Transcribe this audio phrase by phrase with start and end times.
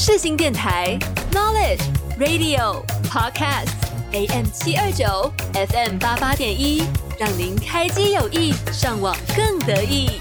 [0.00, 0.96] 世新电台
[1.32, 1.82] Knowledge
[2.20, 3.72] Radio Podcast
[4.12, 5.04] AM 七二九
[5.52, 6.84] FM 八八点一，
[7.18, 10.20] 让您开机有意，上网更得意。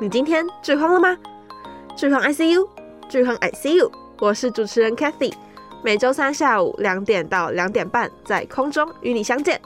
[0.00, 1.14] 你今天剧荒了吗？
[1.94, 2.66] 剧荒 ICU，
[3.10, 5.34] 剧荒 ICU，我是主持人 Cathy，
[5.84, 9.60] 每周三下午两点到两点半在空中与你相见。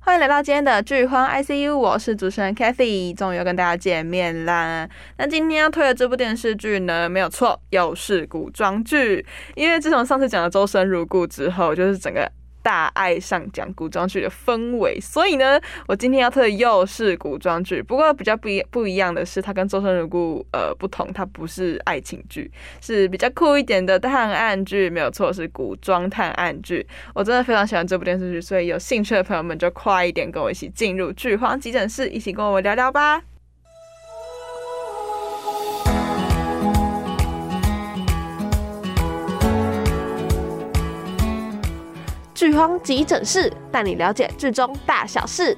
[0.00, 4.88] 欢迎来到今天的剧荒 ICU，我是主持人 Kathy，终于要跟大家见面啦。
[5.18, 12.26] 那今天要推的这部电视剧呢，没有错，又是古装剧，因为自从上次讲了《周生如故》之后，就是整个。
[12.62, 17.82] 大爱上讲古装剧的氛围，所以呢，我今天要推的又是古装剧。
[17.82, 24.88] 不过比较不一不一样的是，它跟《周生如故》呃不同，它不是爱情剧，是比较酷一点的探案剧。
[24.88, 26.86] 没有错，是古装探案剧。
[27.14, 33.31] 我真的非常喜欢这部电视剧，所以有兴趣的朋友们就快一点跟我一起进入剧荒急诊室，一起跟我聊聊吧。
[42.42, 45.56] 剧荒急诊室带你了解剧中大小事。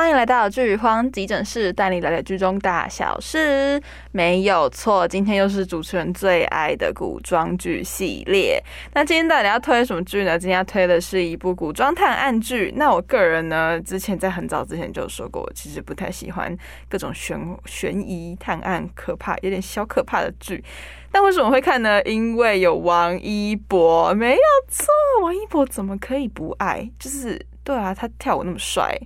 [0.00, 3.78] 欢迎来到剧荒急诊室，带你了解剧中大小事。
[4.12, 8.58] 没有错，今天又是主持人最爱的古装剧系列。
[8.94, 10.38] 那今天到底要推什么剧呢？
[10.38, 12.72] 今天要推的是一部古装探案剧。
[12.76, 16.56] 那我个人呢，之前在很早之前就说过，我其实不太喜欢
[16.88, 20.64] 各种悬悬疑、探案、可怕、有点小可怕的剧。
[21.12, 22.02] 但为什么会看呢？
[22.04, 24.86] 因为有王一博，没有错，
[25.22, 26.90] 王一博怎么可以不爱？
[26.98, 28.98] 就是对啊，他跳舞那么帅。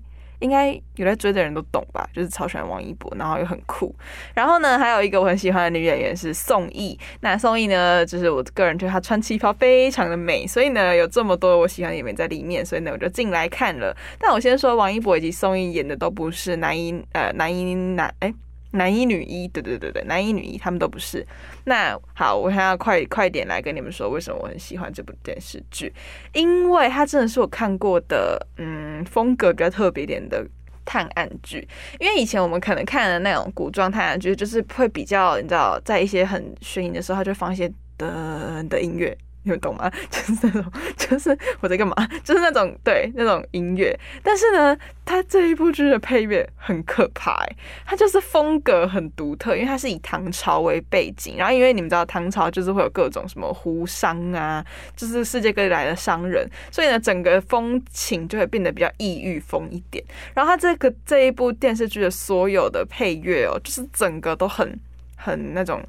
[0.44, 3.94] 应该有在追的人都懂吧，就是超喜欢王一博，然后又很酷。
[4.34, 6.98] 然后呢，还有一个我很喜欢的女演员是宋轶。
[7.20, 13.96] 那宋轶呢，就是我个人觉得她穿旗袍非常的美，所以呢，有这么多我喜欢的演员在里面，所以呢，我就进来看了。
[14.18, 18.32] 但我先说，王一博以及宋轶演的都不是男一，呃，男一男，哎、
[18.74, 21.26] 男一女一，对对对对，男一女一，他们都不是。
[21.64, 25.92] 那好，我还要快快点来跟你们说，为什么我很喜欢这部电视剧？
[26.32, 30.44] 因为它真的是我看过的，嗯，风格比较特别点的
[30.84, 31.66] 探案剧。
[32.00, 39.16] 因为以前我们可能看的那种古装探案剧，就是会比较，你知道，在一些很悬疑的时候，它就放一些噔的音乐。
[39.44, 39.90] 你们懂吗？
[40.10, 40.64] 就是那种，
[40.96, 41.94] 就是我在干嘛？
[42.24, 43.96] 就是那种，对，那种音乐。
[44.22, 51.36] 但是呢，它这一部剧的配乐很可怕，欸，它就是风格很独特，因为它是以唐朝为背景。
[51.36, 54.64] 然后，因为你们知道唐朝就是会有各种什么胡商啊，
[54.96, 60.02] 就是世界各地来的商人，所以呢，整个风情就会变得比较异域风一点。
[60.32, 64.80] 然后，它这个这一部电视剧的所有的配乐哦，就是整个都很
[65.16, 65.82] 很那种。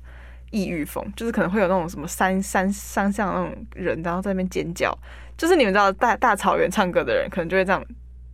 [0.52, 4.98] 异域风就是可能会有那种什么山山山上那种人，然后在那边尖叫，
[5.38, 7.84] 就是你们知道大大草原唱歌的人，可能就会这样。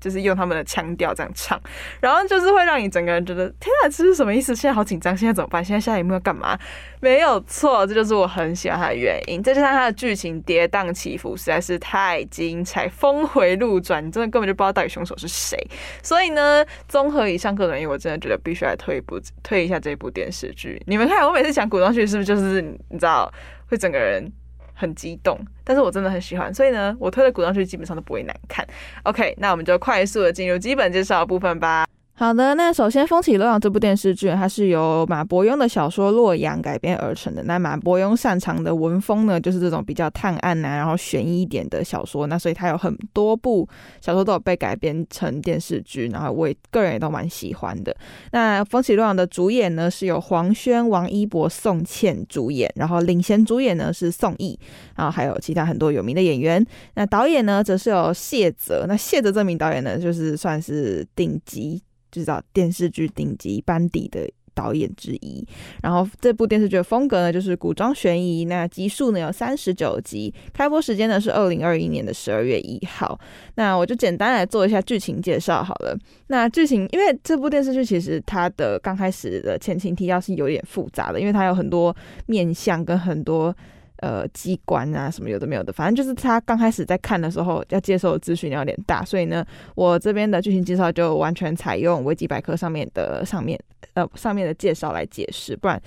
[0.01, 1.57] 就是用他们的腔调这样唱，
[2.01, 4.55] 然后就是会让你整个人觉得天啊，这是什么意思？
[4.55, 5.63] 现在好紧张，现在怎么办？
[5.63, 6.57] 现在下一幕要干嘛？
[6.99, 9.41] 没有错，这就是我很喜欢它的原因。
[9.41, 15.57] 再加上它的剧情跌宕起伏实在是太精彩，峰回路转，你真的根本就不知道到底凶手是谁。
[16.01, 20.81] 所以呢，综合以上各种原因，我真的觉得必须来推一部推一下这部电视剧。
[20.87, 23.31] 你们看，我每次讲古装剧是不是就是你知道
[23.67, 24.31] 会整个人？
[24.73, 28.65] 很激动，但是我真的很喜欢，所以呢，我推的古装剧基本上都不会难看。
[29.03, 31.85] OK，那我们就快速的进入基本介绍部分吧。
[32.21, 37.41] 好的，那首先《风起洛阳》这部电视剧，它是由马伯庸的小说《洛阳》改编而成的。
[37.45, 42.27] 那马伯庸擅长的文风呢，就是这种比较探案啊，然后悬疑一点的小说。
[42.27, 43.67] 那所以他有很多部
[44.01, 47.91] 小说都有被改编成电视剧，然后我个人也都蛮喜欢的。
[48.31, 54.59] 那《风起洛阳》的主演呢，是由黄轩、王一博、宋茜主演，然后领衔主演呢是宋轶，
[54.95, 56.63] 然后还有其他很多有名的演员。
[56.93, 58.85] 那导演呢，则是有谢泽。
[58.87, 61.81] 那谢泽这名导演呢，就是算是顶级。
[62.11, 65.47] 知道电视剧顶级班底的导演之一，
[65.81, 68.45] 然后这部电视剧的风格呢，就是古装悬疑。
[68.45, 73.17] 那集数呢有三十九集，开播时间呢是二零二一年的十二月一号。
[73.55, 75.97] 那我就简单来做一下剧情介绍好了。
[76.27, 83.55] 那剧情，因为这部电视剧其实它的刚开始的前情提要是有点复杂的，因为它有很多面向跟很多。
[83.97, 89.45] 呃，机关啊，什么有的没有的，反正就是他刚开始在看的时候，要接受的资讯有点大，所以呢，
[89.75, 93.59] 我这边的剧情介绍就完全采用维基百科上面的上面
[93.93, 95.79] 呃上面的介绍来解释，不然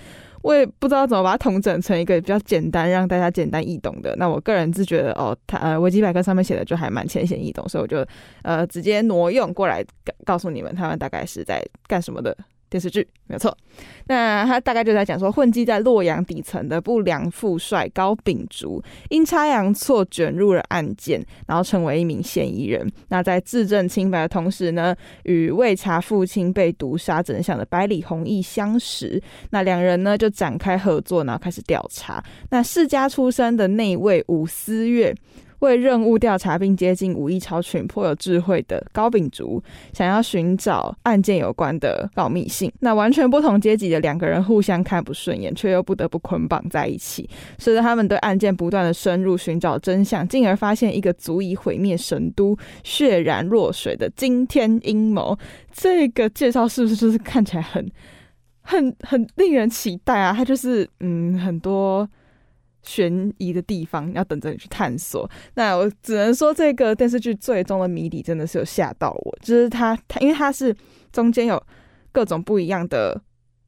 [0.43, 4.15] 我也不知道怎么把它统整成一个比较简单，让大家简单易懂的。
[4.17, 8.06] 那我个人是觉得哦，他呃维基百科上面写的就还蛮浅显易懂，所以我就
[8.43, 9.85] 呃直接挪用过来
[10.25, 12.37] 告诉你们，他们大概是在干什么的。
[12.75, 13.56] 电视剧，没有错。
[14.09, 22.85] 那他大概就在讲说，混迹在洛阳底层的不良富帅高秉烛，阴差阳错卷入了案件，然后成为一名嫌疑人。
[23.06, 24.93] 那在自证清白的同时呢，
[25.23, 29.23] 与未查父亲被毒杀真相的百里弘毅相识。
[29.50, 32.20] 那两人呢就展开合作，然后开始调查。
[32.50, 35.15] 那世家出身的内卫武思月。
[35.64, 39.62] 为任务调查并接近武艺超群、颇有智慧的高秉烛，
[39.93, 42.72] 想要寻找案件有关的保密性。
[42.81, 47.28] 那完全不同阶级的两个人互相看不顺眼，却又不得不捆绑在一起。
[47.58, 55.37] 随着他们对案件不断的深入寻找真相，进而发现一个足以毁灭神都、血染若水的惊天阴谋。
[55.72, 57.90] 这个介绍是不是就是看起来很、
[58.62, 60.32] 很、很令人期待啊？
[60.37, 62.08] 它就是嗯，很多。
[62.84, 65.28] 悬疑的地方要等着你去探索。
[65.54, 69.38] 那我只能说，这个电视剧最终的谜底真的是有吓到我。
[69.42, 70.75] 就是它，它因为它是
[71.12, 71.60] 中间有
[72.12, 73.20] 各种不一样的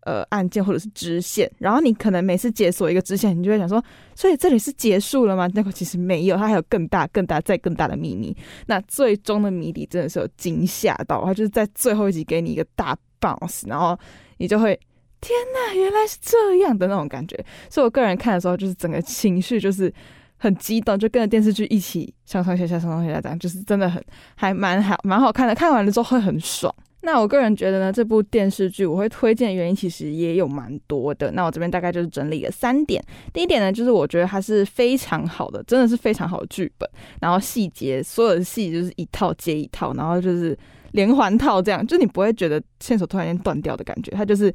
[0.02, 3.82] 呃案件或者是支线，然后你可能每次解锁一个支线，你就会想说，
[4.14, 5.48] 所以这里是结束了吗？
[5.54, 8.36] 那个其实没有，它还有更大、更大、再更大的秘密。
[8.66, 13.98] 那最终的谜底真的是有惊吓到，它就是在最后一集给你一个大 bounce，然后
[14.38, 14.78] 你就会。
[15.20, 17.36] 天呐，原来是这样的那种感觉，
[17.70, 19.92] 所以我个人看的时候，就是整个情绪就是
[20.36, 24.02] 很激动，就跟着电视剧一起上上下下、上上下下这样，就是真的很
[24.34, 25.54] 还蛮好、蛮好看的。
[25.54, 26.72] 看完了之后会很爽。
[27.00, 31.30] 那我个人觉得呢，这部电视剧我会推荐的原因其实也有蛮多的。
[31.30, 33.00] 那我这边大概就是整理了三点。
[33.32, 36.88] 第一点呢，就是我觉得它是非常好的，真的是非常好的剧本，
[37.20, 40.58] 然后细节所有的细就是一套接一套，然后就是
[40.92, 44.52] 连环套这样，就你不会觉得线索突然间断掉的感觉，它就是。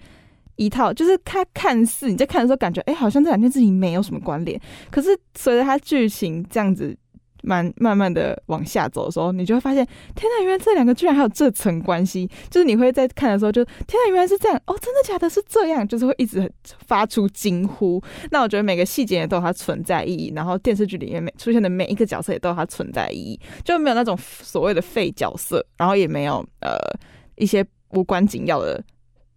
[0.55, 4.59] 一套就是它看似你在看的时候感觉哎、好像这两件事情没有什么关联，
[4.89, 6.95] 可是随着它剧情这样子
[7.43, 9.83] 慢慢慢的往下走的时候，你就会发现
[10.13, 15.27] 天呐，原来这两个居然还有这层关系，就是你会在看的时候就天呐，原来是这样哦，真的假的？
[15.27, 16.51] 是这样，就是会一直
[16.85, 17.99] 发出惊呼。
[18.29, 26.77] 那我觉得每个细节也都有它存在意义，然后电视剧里面每出现的每一个角色也都有它存在意义，就没有那种所谓的废角色，然后也没有呃
[27.37, 28.83] 一些无关紧要的。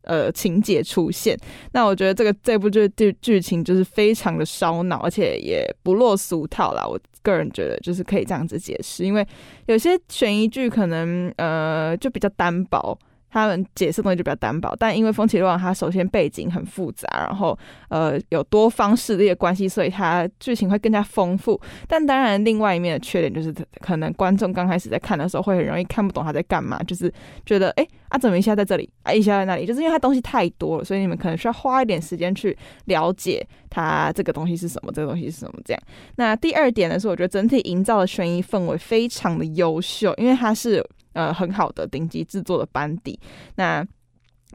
[0.05, 1.37] 呃，情节出现，
[1.73, 6.87] 那我觉得这个这部剧剧剧情就是非常的烧脑，而且也不落俗套啦。
[6.87, 9.27] 我个人觉得就是可以这样子解释，因为
[9.67, 12.99] 有些悬疑剧可能呃就比较单薄。
[13.35, 17.59] 他们解释东西就比较单薄，但因为风起洛阳，它首先背景很复杂，然后
[17.89, 21.61] 呃有多方势力的关系，所以它剧情会更加丰富。
[21.89, 27.13] 但当然，另外一面的缺点就是，可能观众刚开始在看的时候会很容易看不懂他在干嘛，就是
[27.45, 35.83] 觉得哎啊怎么一下在这里，啊一下在那里，就是因为它东西太多了，所以你们可能需要花一点时间去了解它这个东西是什么，这个东西是什么这样。
[36.15, 40.87] 那第二点呢，是我觉得整体营造的悬疑氛围非常的优秀，因为它是。
[41.15, 43.19] 呃，很好的顶级制作的班底，
[43.57, 43.85] 那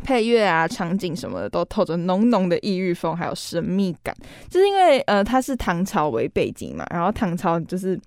[0.03, 4.15] 配乐啊、场景什么的都透着浓浓的异域风，还有神秘感。
[4.49, 7.99] 就是因为呃，它是唐朝为背景嘛，然后唐朝就是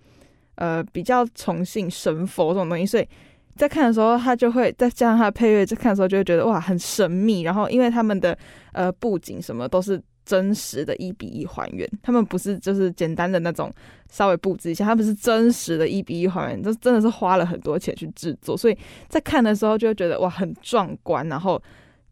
[0.55, 3.09] 呃比较崇信神佛这种东西，所以
[3.57, 7.43] 在看的时候，它就会再加上它的配乐，在看的时候就会觉得哇，很神秘。
[7.43, 8.39] 然后因为他们的
[8.73, 10.01] 呃布景什么都是。
[10.33, 13.71] 真实的一比一还原，他们不是就是简单的那种
[14.11, 18.79] 稍微布置一下，他们是真实的一比一还原，这真的是花了很多钱去制作，所以
[19.11, 21.63] 在看的时候就会觉得哇，很壮观，然后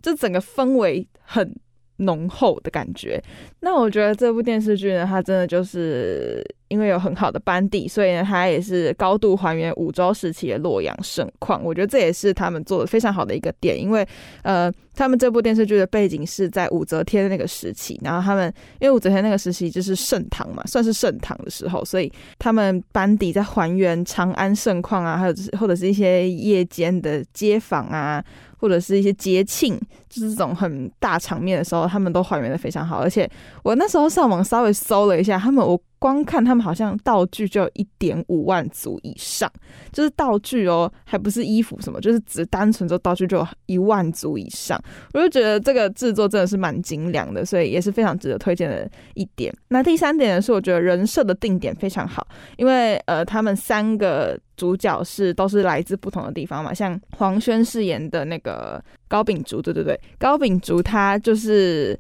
[0.03, 1.51] 这整个氛围很
[1.97, 3.19] 浓厚的感觉。
[3.61, 6.45] 那我觉得这部电视剧呢，它真的就是。
[6.71, 11.63] 因为有很好的班底，所以呢，它也是高度还原武周时期的洛阳盛况。
[11.65, 13.77] 我觉得这也是他们做的非常好的一个点。
[13.79, 14.07] 因为，
[14.43, 28.25] 呃，他们这部电视剧的背景是在武则天的那个时期，然后他们因为武则天那个时期就是盛唐嘛，算是盛唐的时候，所以他们班底在还原长安盛况啊，还有或者是一些夜间的街坊啊，
[28.57, 29.77] 或者是一些节庆，
[30.09, 32.99] 就是这种很大场面的时候，他们都还原的非常好。
[32.99, 33.29] 而且
[33.65, 35.77] 我那时候上网稍微搜了一下，他们我。
[36.01, 39.49] 光看他们好像道具就一点五万组以上，
[39.93, 44.83] 就是道具哦，还不是衣服什么，就是只单纯做道具就一万组以上。
[45.13, 49.55] 我就觉得这个制作真的是蛮精良的，所以也是非常值得推荐的一点。
[49.69, 52.27] 那第三点呢，是我觉得人设的定点非常好，
[52.57, 61.97] 因为呃，他们三个主角是都是来自不同的地方嘛，像黄轩饰演的那个高秉烛，对对对，高秉烛他就是。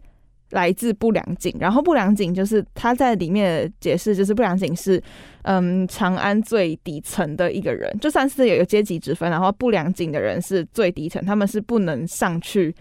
[0.51, 5.03] 来自不良井，然后不良井就是他在里面解释，就是不良井是
[5.43, 12.75] 嗯长安最底层的一个人，就算是有有阶级之分，然后不良井的人是最底层，他们是不能上去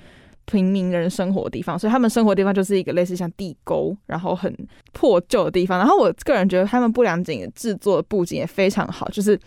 [0.46, 4.54] 平民人生活的地方，所以他们生活地方就是一个类似像地沟，然后很
[4.94, 5.78] 破旧的地方。
[5.78, 9.40] 然后我个人觉得他们不良井制作的布景也非常好，就是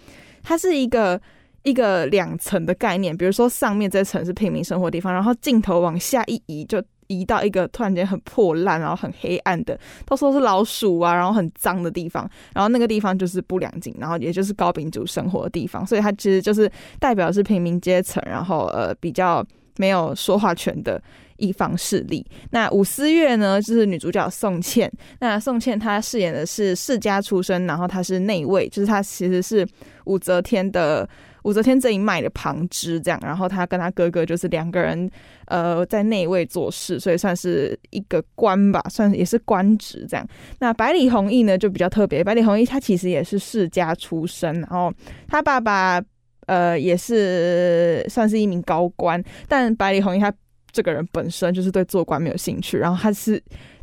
[0.42, 1.20] 它是一个。
[1.64, 19.44] 一个两层的概念，比如说上面这层是平民生活地方，然后镜头往下一移，就移到一个突然间很破烂，然后很黑暗的，到处都是老鼠啊，然后很脏的地方，然后那个地方就是不良景，然后也就是高饼族生活的地方，所以它其实就是代表是平民阶层，然后呃比较
[19.76, 21.02] 没有说话权的。
[21.38, 22.24] 一方势力。
[22.50, 24.88] 那武思月呢，就是女主角宋茜。
[25.18, 29.66] 那宋茜她饰演的是世家出身，然后她是内卫，就是她其实是
[30.04, 31.08] 武则天的
[31.42, 33.20] 武则天这一脉的旁支，这样。
[33.22, 35.10] 然后他跟他哥哥就是两个人，
[35.46, 40.26] 呃，在内卫做事，所以算是一个官吧，算也是官职这样。
[40.58, 42.22] 那百里弘毅呢，就比较特别。
[42.24, 44.92] 百里弘毅他其实也是世家出身，然后
[45.28, 46.02] 他爸爸
[46.46, 50.32] 呃也是算是一名高官，但百里弘毅他。
[50.70, 53.42] 这个人本身就是对做官没有兴趣，然后他是。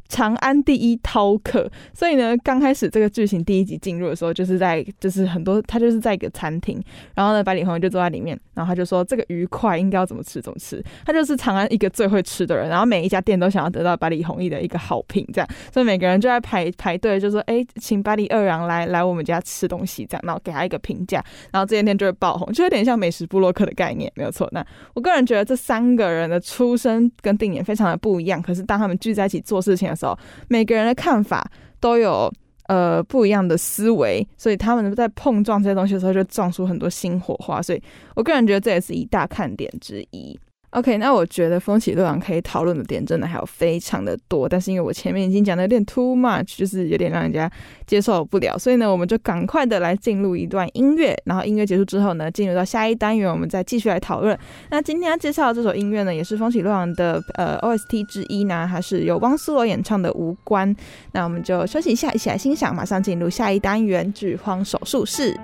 [0.10, 6.82] 长安第一饕客，所以呢，刚开始这个剧情第一集进入的时候，就是在就是很多他就是在一个餐厅，
[7.16, 24.50] 然后呢，百里弘毅就坐在里面，然后他就说这个鱼块应该要怎么吃怎么吃，他就是长安一个最会吃的人，然后每一家店都想要得到百里弘毅的一个好评，这样，所以每个人就在排排队，就说哎，请百里二郎来来我们家吃东西，这样，然后给他一个评价，然后这些店就会爆红，就有点像美食部落客的概念，没有错。
[24.52, 31.46] 那我个人觉得这三个人的出身跟定年非常的不一样，可是当他们聚在一起做事情的时候，每个人的看法
[31.80, 32.32] 都有
[32.68, 37.62] 呃不一样的思维，所以他们在碰撞这些东西的时候，就撞出很多新火花。
[37.62, 37.82] 所以
[38.16, 40.40] 我个人觉得这也是一大看点之一。
[40.72, 47.52] OK，那我觉得风起洛阳可以讨论的点真的还有非常的多，但是因为我前面已经讲的有点 too much，就是有点让人家
[47.88, 54.38] 接受不了，所以呢，我们就赶快的来进入一段音乐，然后音乐结束之后呢，进入到下一单元，我们再继续来讨论。
[54.70, 60.70] 那今天要介绍的这首音乐呢，也是风起洛阳的呃 OST 之一呢，还是由汪苏泷演唱的《无关》。
[61.14, 65.36] 那我们就休息一下，一起来欣赏，马上进入下一单元剧荒手术室。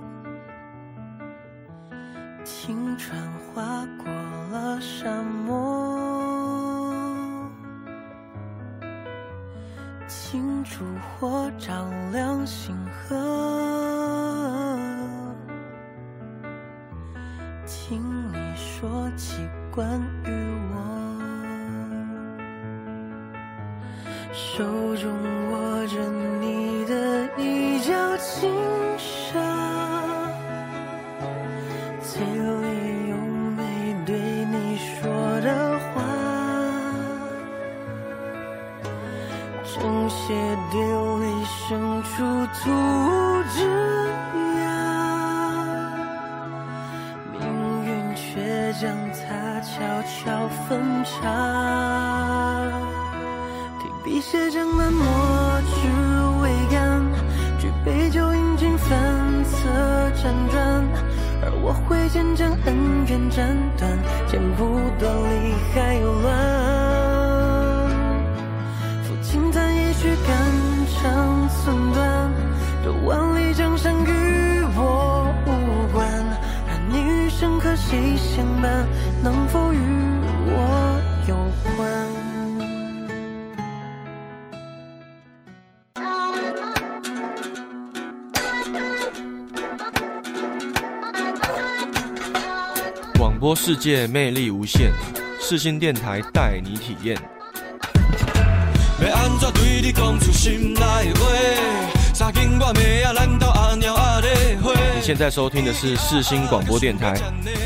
[2.45, 3.17] 听船
[3.55, 3.63] 划
[3.99, 4.07] 过
[4.51, 5.57] 了沙漠，
[10.09, 13.17] 听烛火照亮星河，
[17.65, 19.89] 听你说起关
[20.25, 20.60] 于我
[24.61, 25.09] 手中
[25.51, 25.59] 握。
[25.87, 25.97] 着
[26.39, 28.53] 你的一角轻
[28.99, 29.41] 纱，
[32.03, 33.17] 嘴里有
[33.57, 33.63] 没
[34.05, 35.49] 对你说的
[35.81, 36.03] 话，
[39.65, 40.35] 正邪
[40.71, 40.79] 对
[41.21, 42.13] 立深处
[42.55, 43.59] 突兀枝
[44.35, 44.69] 桠，
[47.33, 47.41] 命
[47.87, 48.23] 运却
[48.75, 49.19] 将它
[49.63, 50.69] 悄悄分
[51.05, 51.19] 岔，
[54.03, 55.05] 笔写江南墨
[55.63, 55.87] 汁
[56.41, 57.03] 未干，
[57.59, 58.89] 举杯酒饮尽，反
[59.45, 59.69] 侧
[60.17, 60.85] 辗转。
[61.43, 66.33] 而我会渐渐恩怨斩断，剪不断理还有乱。
[69.05, 70.35] 抚琴弹一曲肝
[70.89, 72.33] 肠寸断，
[72.83, 76.09] 这万里江山与我无关。
[76.69, 78.87] 而你一生和谁相伴？
[79.23, 79.60] 能否？
[93.51, 94.93] 播世界魅力无限，
[95.41, 97.21] 四新电台带你体验。
[104.95, 107.17] 你现在收听的是四新广播电台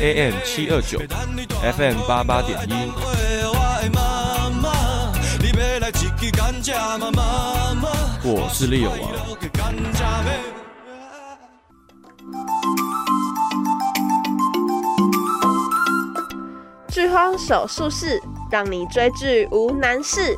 [0.01, 0.99] ，AM 七二九
[1.61, 2.73] ，FM 八八点一。
[8.23, 10.54] 我是利友王。
[16.95, 20.37] 剧荒手术室，让你追剧无难事。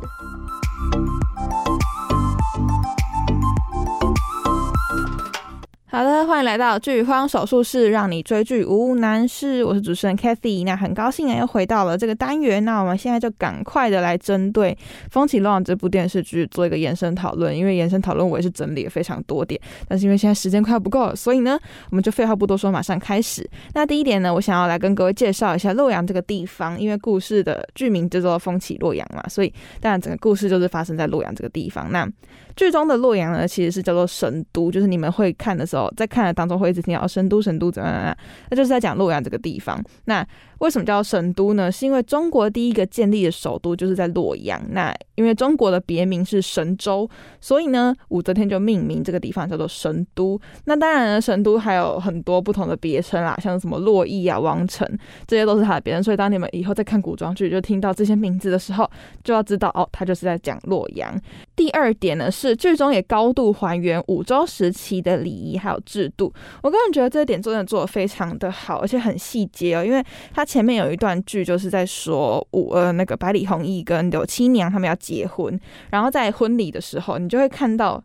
[5.98, 9.64] 好的，欢迎来到剧荒手术室，让你追剧无难事。
[9.64, 12.64] 我是主持人 Kathy，那很高兴啊，又回到了这个单元。
[12.64, 14.78] 那我们现在就赶快的来针对
[15.10, 21.58] 《风起洛阳》这部电视剧做一个延伸讨论，因为延伸讨论我也是整理了非常多点，但是因为现在时间快要不够了，所以呢，
[21.90, 23.50] 我们就废话不多说，马上开始。
[23.74, 29.52] 那第一点呢，我想要来跟各位介绍一下洛阳这个地方，因为故事的剧名叫做《风起洛阳》嘛，所以
[29.82, 31.92] 当然整个故事就是发生在洛阳这个地方。
[31.92, 32.08] 那
[32.56, 35.87] 剧中的洛阳呢，其实是叫做神都，就是你们会看的时候。
[35.96, 38.18] 在看的当中会一直听到神都神都怎样怎样，
[38.50, 39.82] 那就是在讲洛阳这个地方。
[40.06, 40.26] 那
[40.60, 41.72] 为什么叫神都呢？
[41.72, 44.62] 是因为中国第一个建立的首都就是在洛阳。
[44.72, 47.10] 那因为中国的别名是神州，
[47.42, 50.40] 所以呢，武则天就命名这个地方叫做神都。
[50.66, 54.88] 那当然呢，神都还有很多不同的别称啦，像什么洛邑啊、王城，
[55.26, 56.04] 这些都是它的别称。
[56.04, 58.90] 所以当你们以后在看古装剧，就听到这些名字的时候，
[59.24, 61.14] 就要知道哦，它就是在讲洛阳。
[61.56, 66.32] 第二点呢，是剧中也高度还原武周时期的礼仪还有制度。
[66.62, 75.60] 我个人觉得这一点真的做得非常的好，而且很细节哦，因为它前面有一段剧就是在说五呃那个百里弘毅跟柳七娘他们要结婚，
[75.92, 78.02] 然后在婚礼的时候，你就会看到。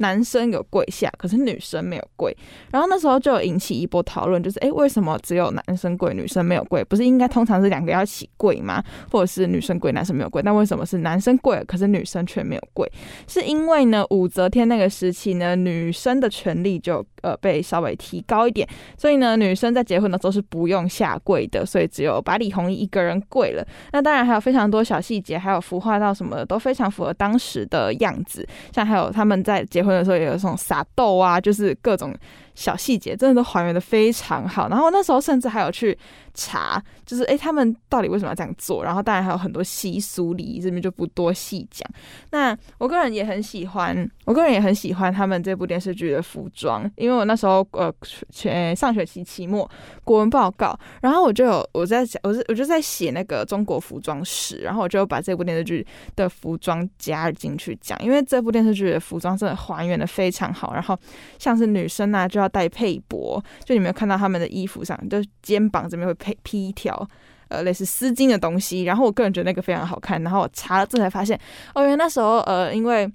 [0.00, 2.34] 男生有跪下，可是女生没有跪。
[2.72, 6.82] 然后那时候就引起一波讨论，就是诶，为什么只有男生跪，女生没有跪？
[6.84, 8.82] 不是应该通常是两个要一起跪吗？
[9.12, 10.40] 或者是女生跪，男生没有跪？
[10.42, 12.90] 那为什么是男生跪了，可是女生却没有跪？
[13.28, 18.66] 是因为呢，武则天那个时期呢，女生的权利就呃被稍微提高一点，
[18.96, 23.62] 所以呢，女生在结婚的时候是不用下跪的，所以只有把李弘毅一个人跪了。
[23.92, 29.89] 那当然还有非常多小细节，还有服化道什么的都非常符合当时的样子，像还有他们在结婚。
[29.98, 32.14] 的时候也有这种撒豆啊，就是各种
[32.54, 34.68] 小细节，真的都还原得非常好。
[34.68, 35.96] 然后那时候甚至还有去
[36.34, 38.84] 查，就是诶，他们到底为什么要这样做？
[38.84, 41.88] 然后当然还有很多习俗礼仪，这边就不多细讲。
[42.30, 47.92] 那我个人也很喜欢，我个人也很喜欢他们这部电视剧的服装，因为我那时候呃，
[48.30, 49.68] 全上学期期末
[50.04, 60.72] 国文报告，然后我就有我在讲，我是我就在写那个中国服装史，然后我就把这部电视剧的服装加进去讲，因为这部电视剧的服装真的还原得非常好。
[60.74, 60.98] 然后
[61.38, 67.08] 像是女生啊，就要戴配帛，就你没有看到他们的衣服上，就肩膀这边会配披一条
[67.48, 68.82] 呃类似丝巾的东西。
[68.82, 70.22] 然后我个人觉得那个非常好看。
[70.22, 71.40] 然后我查了这才发现，
[71.74, 73.10] 哦，原来那时候呃因为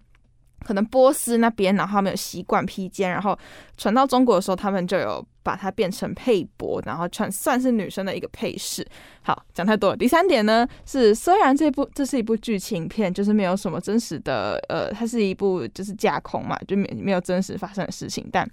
[0.66, 3.38] 可能波斯那边然后他们有习惯披肩，然后
[3.78, 5.26] 传到中国的时候他们就有。
[5.46, 8.84] 把它变成配帛，然后穿算是女生的一个配饰。
[9.22, 9.98] 好，讲太多了。
[9.98, 18.28] 第三点呢是，虽然这部这是一部剧情片，就是没有什么真实的，呃，它是一部就是架空嘛，就没没有真实发生的事情。
[18.32, 18.48] 但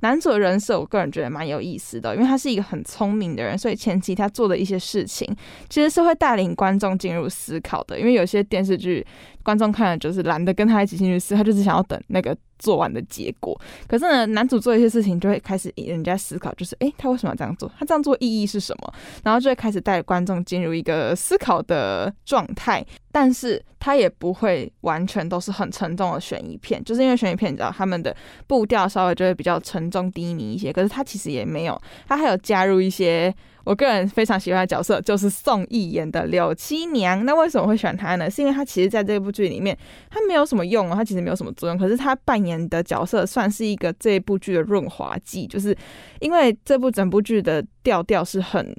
[0.00, 5.26] 男主的人设，我个人觉得蛮有意思的，因为他是一个很聪明的人，所以前期他做的一些事情，
[5.68, 7.98] 其实是会带领观众进入思考的。
[7.98, 9.06] 因为有些电视剧，
[9.48, 12.36] 观众看了就是懒得跟他一起进去思考，他就是想要等那个。
[12.60, 13.56] 做完的结果，
[13.86, 17.70] 可是呢，男主做一些事情就会开始引人家思考，就是诶，他为什么要这样做？
[17.78, 18.92] 他这样做意义是什么？
[19.22, 22.84] 然后就会开始带观众进入一个思考的状态。
[23.12, 28.12] 但是他也不会完全都是很沉重的悬疑片，就是因为悬疑片你知道他们的
[28.48, 33.32] 步调稍微就会比较沉重低迷一些，可是他其实也没有，他还有加入一些。
[33.68, 37.22] 我个人非常喜欢的角色就是宋轶演的柳七娘。
[37.26, 38.30] 那为什么会选她呢？
[38.30, 39.76] 是因为她其实在这部剧里面，
[40.08, 41.76] 她没有什么用哦，她其实没有什么作用。
[41.76, 45.76] 可是她扮演的角色算是一个这部剧的润滑剂，就是
[46.20, 48.74] 因为这部整部剧的调调是很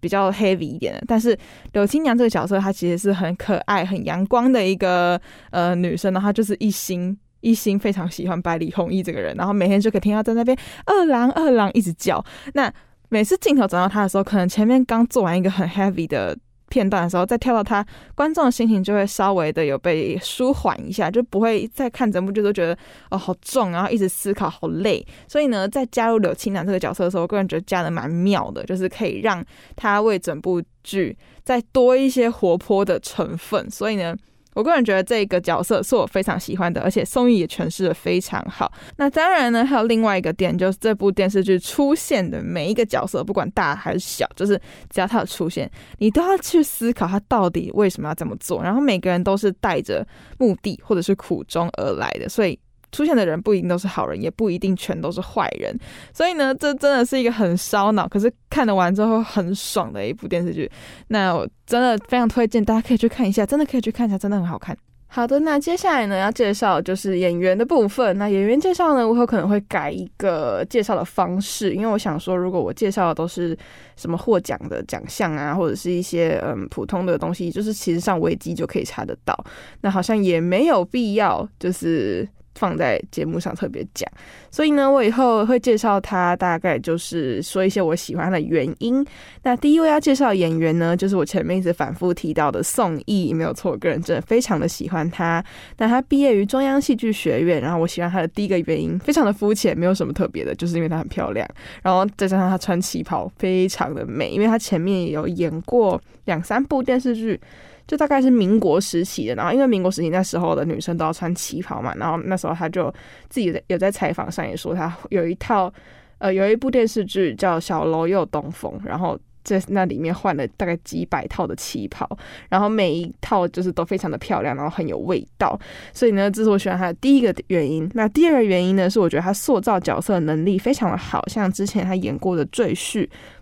[0.00, 1.04] 比较 heavy 一点的。
[1.06, 1.38] 但是
[1.74, 12.24] 柳七娘这个角色，她其实是很可爱、很阳光的一个呃女生，然后她就是一心一心非常喜欢百里弘毅这个人，然后每天就可以听到在那边二郎二郎一直叫。
[12.54, 12.72] 那
[13.10, 16.36] 每次镜头转到他的时候，可能前面刚做完一个很 heavy 的
[16.68, 22.78] 片段的时候，再跳到他，观众的心情就会稍微的有被舒缓一下，就不会再看整部剧都觉得
[23.10, 25.04] 哦好重，然后一直思考好累。
[25.26, 29.44] 所以呢，在加入柳青男这个角色的时候，我个人觉得加的蛮妙的，就是可以让
[29.74, 33.68] 他为整部剧再多一些活泼的成分。
[33.70, 34.16] 所以呢。
[34.54, 38.72] 我个人觉得这个角色是我非常喜欢的，而且宋轶也诠释的非常好。
[38.96, 48.62] 那当然呢，还有另外一个点，就是这部电视剧出现的每一个角色，不管大还是小，就是只要他的出现，你都要去思考他到底为什么要这么做。
[48.62, 50.06] 然后每个人都是带着
[50.38, 52.58] 目的或者是苦衷而来的，所以。
[52.92, 55.76] 出现的人不一定都是好人，也不一定全都是坏人，
[56.12, 60.70] 所以呢，这真的是一个很烧脑，可是看得完之后很爽的一部电视剧。
[61.08, 64.76] 那我真的非常推荐大家可以去看一下，真的可以去看一下，真的很好看。
[65.12, 68.16] 好的，那接下来呢要介绍就是演员的部分。
[68.16, 73.56] 那演员介绍呢，我有可能会改一个介绍的方式，因为我想说，如果我介绍的都是
[73.96, 79.36] 什么获奖的奖项啊，或者是一些嗯普通的东西，就是其实上维基就可以查得到，
[79.80, 82.28] 那好像也没有必要就是。
[82.54, 84.10] 放在节目上特别讲，
[84.50, 89.04] 所以呢，我以后会介绍他，大概就是说一些我喜欢的原因。
[89.42, 95.42] 那第一位要介绍演员呢，就是我前面一直反复提到的宋轶，没有错，我个人真的非常的喜欢他。
[95.78, 101.48] 那他毕业于中央戏剧学院，然后我喜欢他的第一个原因非常的肤浅，没有什么特别的，就是因为他很漂亮，
[101.82, 107.40] 然后再加上他穿旗袍非常的美，因为他前面也有演过两三部电视剧。
[107.90, 109.34] 就大概是民国时期的。
[109.34, 112.94] 然后因为民国时期那时候的女生都要穿旗袍嘛，然后那时候他就
[113.28, 115.72] 自己有在采访上也说，他有一套
[116.18, 119.18] 呃有一部电视剧叫《小楼又东风》，然后。
[119.42, 122.06] 在那里面换了大概几百套的旗袍，
[122.50, 125.58] 然后每一套就是都非常的漂亮，然后很有味道。
[125.94, 127.90] 所以呢，这是我喜欢他的第一个原因。
[127.94, 132.98] 那第二个原因呢，是我觉得他塑造角色的能力非常的好，像之前他演过的《赘婿》，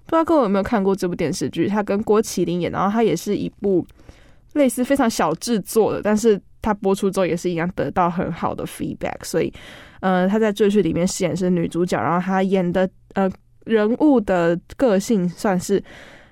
[0.07, 1.67] 不知道各位有没有看过这部电视剧？
[1.67, 3.85] 他跟郭麒麟演，然后他也是一部
[4.55, 9.23] 类似非常小制作的，但是他播出之后也是一样得到很好的 feedback。
[9.23, 9.53] 所以，
[10.01, 13.31] 呃，他在《赘婿》里面饰演是女主角，然后他演的呃。
[13.67, 15.83] 人物的个性算是，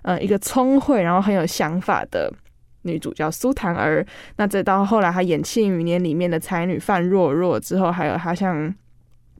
[0.00, 2.32] 呃，一个聪慧，然后很有想法的
[2.80, 4.06] 女主角苏檀儿。
[4.38, 8.74] 那再到后来，她演《庆余年》里面的才女范若若之后，还有她像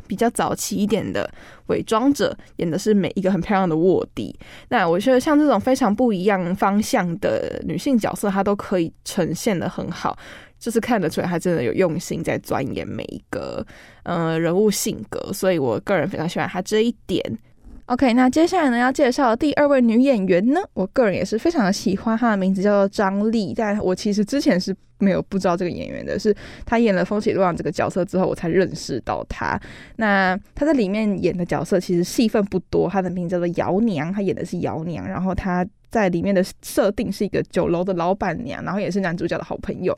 [0.07, 1.31] 比较早期一点的
[1.67, 4.37] 《伪装者》，演的是每一个很漂亮的卧底。
[4.69, 10.17] 那我觉得像这种非常不一样方向的女性角色，她都可以呈现的很好，
[10.59, 13.67] 就是看得出来她真的有用心在钻研每一个
[14.05, 15.33] 呃人物性格。
[15.33, 17.23] 所以我个人非常喜欢她这一点。
[17.87, 29.61] OK，那接下来呢，要介绍的第二位女演员呢，我个人也是非常的喜欢，她的名字叫做张丽，但我其实之前是没有不知道这个演员的，是她演了风起洛阳这个角色之后，我才认识到她。
[29.97, 35.65] 那她在里面演的角色其实戏份不多，她的名字叫做姚娘，她演的是姚娘，然后她。
[35.97, 39.97] 在里面的设定是一个酒楼的老板娘，然后也是男主角的好朋友。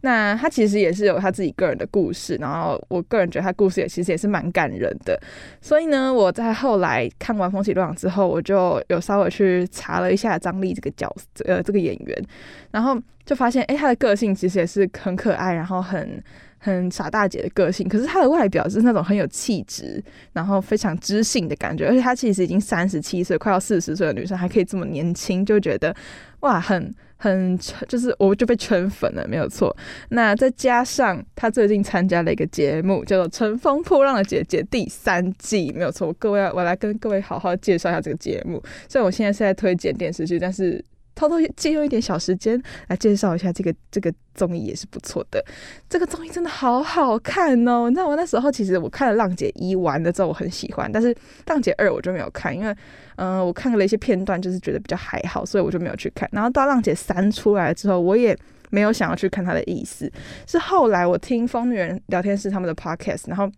[0.00, 5.20] 那他其实也是有他自己个人的故事，然后我个人觉得他故事也其实也是蛮感人的。
[5.60, 12.24] 所以呢，我在后来看完《风起洛阳》之后，我就有稍微去查了一下张丽这个角色，呃，这个演员，
[12.70, 16.24] 然后就发现，哎，他的个性其实也是很可爱，然后很。
[16.64, 21.86] 很傻大姐的个性，可是她的外表是那种很有气质，然后非常知性的感觉。
[21.86, 25.94] 而且她其实已经三十七岁，快要四十岁的女生，还可以这么年轻，就觉得
[26.40, 29.76] 哇，很很就是我就被圈粉了，没有错。
[30.08, 36.10] 那再加上她最近参加了一个节目，叫做《乘风破浪的姐姐》第三季，没有错。
[36.14, 38.62] 各位，我来跟各位好好介绍一下这个节目。
[38.88, 40.82] 虽然我现在是在推荐电视剧，但是。
[41.14, 45.44] 偷偷借用一点小时间来介绍一下这个这个综艺也是不错的，
[45.88, 47.88] 这个综艺真的好好看哦！
[47.88, 51.14] 你知道我那时候其实我看了浪姐一完了之后我很喜欢，但是
[51.46, 52.74] 浪姐二我就没有看，因为
[53.16, 56.28] 嗯、我看了一些片段就是觉得比较还好，所以我就没有去看。
[56.32, 58.36] 然后到浪姐三出来之后，我也
[58.70, 60.10] 没有想要去看他的意思，
[60.46, 63.50] 是后来我听疯女人聊天室他们的 podcast，然后。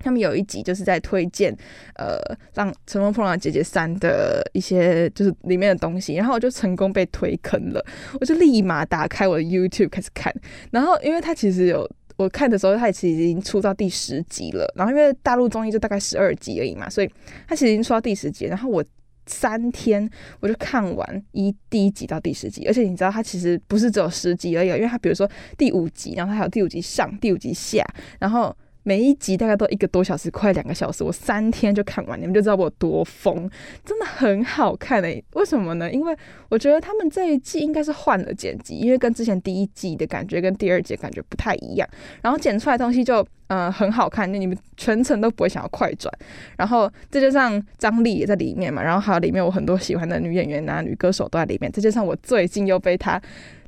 [0.00, 1.54] 他们有一集就是在推荐，
[1.94, 2.16] 呃，
[2.54, 7.84] 让《乘风破浪的姐姐三》的一些就是里面的东西，然后我就成功被推坑了，
[8.18, 10.34] 我就立马打开我的 YouTube 开始看。
[10.70, 14.66] 然后，因为它其实有我看的时候，它其实已经出到第十集了。
[14.74, 17.10] 然后，因为大陆综艺就大概十二集而已嘛，所以
[17.46, 18.46] 它其实已经出到第十集。
[18.46, 18.82] 然后我
[19.26, 20.08] 三天
[20.40, 27.84] 我就看完一第一集到第十集，而且你知道它其实不是只有十集而已，因为它比如说第五集，然后它还有第五集上、第五集下，
[28.18, 28.56] 然后。
[28.90, 33.48] 每一集大概都一个多小时，快两个小时，我三天就看完，你们就知道我有多疯，
[33.84, 35.88] 真的很好看诶、为什么呢？
[35.92, 36.16] 因为
[36.48, 41.88] 我觉得他们这一季应该是换了剪辑，因为跟之前第一季的感觉跟第二季感觉不太一样，
[42.20, 46.12] 然后剪出来东西就呃很好看，那你们全程都不会想要快转。
[46.56, 53.22] 然后再加上张丽也在里面嘛，然后还有里面我很多喜欢的女演员男、女歌手都在里面，再加上我最近又被他。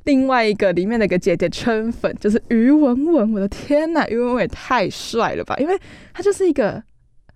[0.05, 5.55] 另外一个里面的一个姐姐圈粉，就是于文文，我的天呐，于文文也太帅了吧！
[5.57, 5.79] 因为
[6.13, 6.83] 她就是一个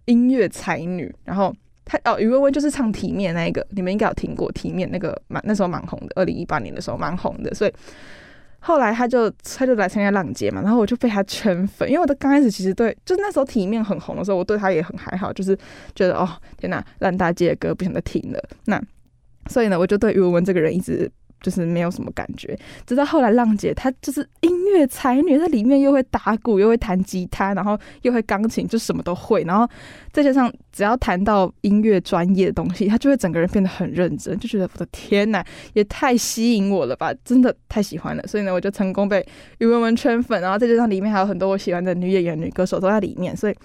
[0.03, 7.71] 音乐才女，然后她哦，于文文就是唱《体面》那一个，你们应该有听过《体面》那个蛮那时候蛮红的，二零一八年的时候蛮红的，所以
[8.59, 15.57] 后来她就她就来参加浪姐嘛，然后我就被她圈粉，因为我的刚开始其实对，就是那时候《体面》很红的时候，我对她也很还好，就是
[15.95, 16.27] 觉得哦
[16.57, 18.81] 天呐，烂大街的歌不想再听了，那
[19.49, 21.09] 所以呢，我就对于文文这个人一直。
[21.41, 29.43] 就是没有什么感觉，直到后来浪姐她就是音乐才女，在里面又会打鼓，又会弹吉他，然后又会钢琴，就什么都会。
[29.43, 29.67] 然后
[30.11, 37.13] 再加上只要谈到音乐专业的东西，她就会整个人变得很认真，就觉得我的天呐，也太吸引我了吧！
[37.23, 39.25] 真的太喜欢了，所以呢，我就成功被
[39.59, 40.41] 于文文圈粉。
[40.41, 43.55] 然后再加上里面还有很多我喜欢的女演员、女歌手都在里面，所以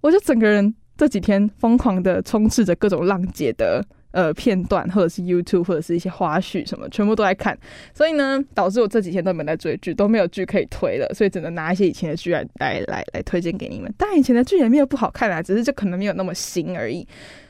[0.00, 3.82] 我就整个人这几天疯狂的充斥着各种浪姐的。
[4.12, 7.58] 呃，片段或者是 YouTube 或者是一些花絮什么，全部都在看，
[7.94, 13.92] 所以呢，导致我这几天都没在追剧，都没有剧可以推了，所以只能拿一些以前的剧来来来来推荐给你们。
[13.96, 17.06] 但以前的剧也没有不好看啊，只是就可能没有那么新而已。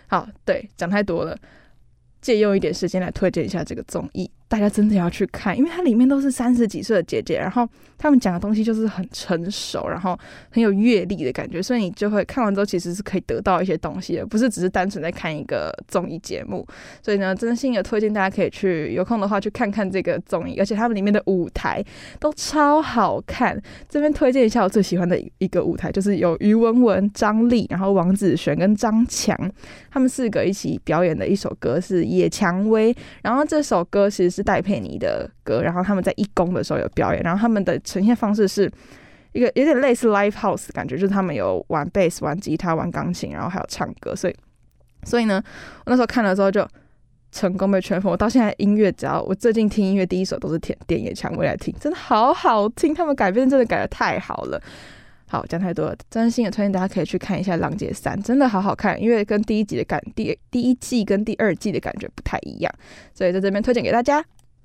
[0.06, 1.36] 好，对，讲太多了，
[2.20, 4.30] 借用一点时间来推荐一下这个综艺。
[4.52, 10.14] 大家真的要去看，因为它里面都是三十几岁的姐姐，然后他们讲的东西就是很成熟，然后
[10.50, 16.66] 很有阅历的感觉，所以你就会看完之后其实是可以得到一些东西的，不是只是单纯在看一个综艺节目。
[17.00, 21.82] 所以呢，真心的推荐大家可以去有空的话去看看这个综艺，而且他们里面的舞台
[22.20, 23.58] 都超好看。
[23.88, 29.34] 这边推荐一下我最喜欢的一个舞台，就是有于文文、张丽，然后王子璇跟张强
[29.90, 34.41] 他们四个一起表演的一首歌是《野蔷薇》，然后这首歌其实是。
[34.42, 38.70] 戴佩妮的歌，然后他们在一公的时候有表演，然后他们的呈现方式是
[39.32, 44.36] 一个有点类似 live house 的感觉，就是他们有玩贝斯、玩吉他、玩钢琴，然后还有唱歌，所以
[45.04, 45.42] 所以呢，
[45.78, 46.66] 我那时候看了之后就
[47.30, 48.10] 成功被圈粉。
[48.10, 54.62] 我到现在音乐，只要我最近听音乐，第一首都是点点野蔷薇来听，真的好好听，他们改编真的改得太好了。
[55.32, 62.70] 好，讲太多了，真心的推荐大家可以去看一下《浪姐三》，真的好好看，因为跟第一集的感第第一季跟第二季的感觉不太一样，
[63.14, 64.22] 所以在这边推荐给大家。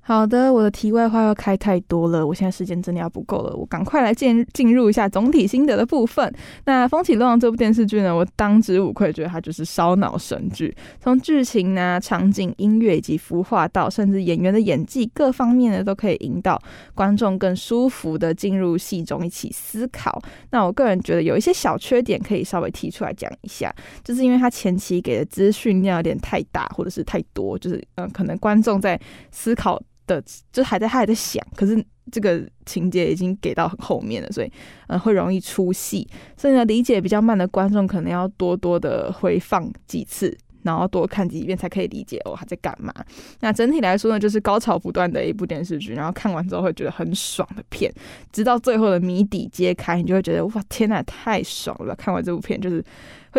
[0.08, 6.34] 好的，我的题外话要开太多了，我现在时间真的要不够了，我赶快来进进入一下总体心得的部分。
[6.64, 16.58] 那《风起乱浪》这部电视剧呢，我当之无愧觉得它就是烧脑神剧，从剧情呢、场景、音乐以及服化道，甚至演员的演技各方面呢，都可以引导
[16.94, 20.18] 观众更舒服的进入戏中一起思考。
[20.50, 23.70] 那我个人觉得有一些小缺点可以稍微提出来讲一下，
[24.02, 28.98] 就是因为它前期给的资讯量有点太大，或者是太多，就是嗯，可能观众在
[29.30, 29.78] 思考。
[30.08, 30.20] 的
[30.52, 34.50] 就还在他还在想，可是这个情节已经给到很后面了，所以
[34.88, 36.04] 呃会容易出戏，
[36.36, 40.36] 所以呢理解比较慢的观众可能要多多的回放几次。
[40.64, 42.92] 然后多看几遍才可以理解哦，他在干嘛。
[43.40, 47.90] 那整体来说呢，就是高潮不断的一部电视剧，然后看完之后会觉得很爽的片，
[48.32, 51.94] 直到最后的谜底揭开，你就会觉得哇天呐，太爽了！
[51.94, 52.84] 看完这部片就是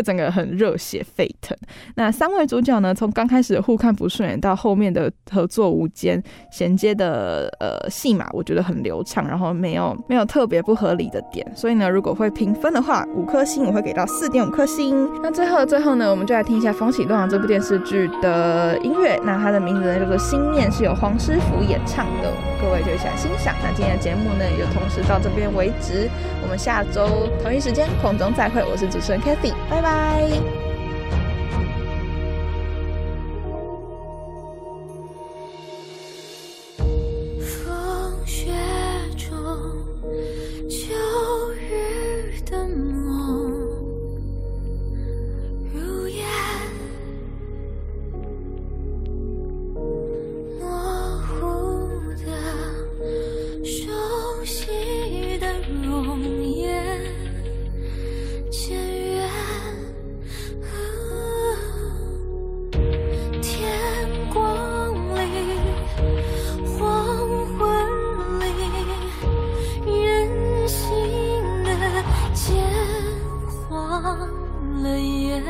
[0.01, 1.57] 整个很热血沸腾。
[1.95, 11.45] 那三位主角呢，从刚开始互看不顺眼，到后面的合作无间，衔接的呃戏码，我觉得很流畅，然后没有没有特别不合理的点。
[11.55, 15.09] 所以呢，如果会评分的话，五颗星我会给到四点五颗星。
[15.21, 19.19] 那最后最后呢，我们就来听一下《风起洛阳》这部电视剧的音乐。
[19.23, 22.31] 那它的名字呢叫做《心念》，是由黄师傅演唱的，
[22.61, 23.53] 各位就想欣赏。
[23.63, 26.09] 那今天的节目呢，也就同时到这边为止。
[26.41, 29.88] 我们下周同一时间空中再会，我是主持人 Kathy，拜拜。
[29.89, 30.68] Bye.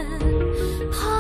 [0.04, 1.19] 零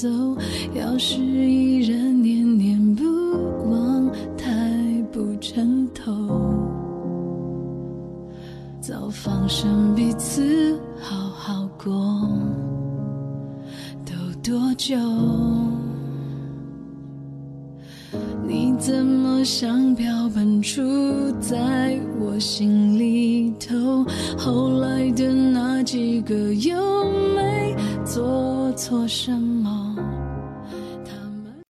[0.00, 0.08] 走，
[0.74, 1.79] 要是一